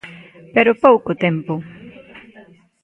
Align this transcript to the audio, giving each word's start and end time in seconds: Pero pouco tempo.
Pero 0.55 0.79
pouco 0.85 1.11
tempo. 1.25 1.53